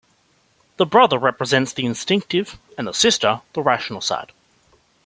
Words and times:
The 0.77 0.85
brother 0.87 1.19
represents 1.19 1.73
the 1.73 1.85
instinctive 1.85 2.57
and 2.75 2.87
the 2.87 2.91
sister 2.91 3.41
the 3.53 3.61
rational 3.61 4.01
side. 4.01 4.31